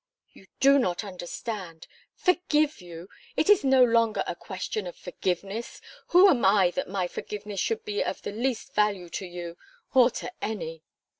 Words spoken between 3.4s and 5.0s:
is no longer a question of